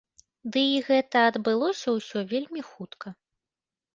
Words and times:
Ды 0.53 0.61
і 0.75 0.79
гэта 0.87 1.19
адбылося 1.31 1.87
ўсё 1.97 2.19
вельмі 2.31 2.61
хутка. 2.71 3.07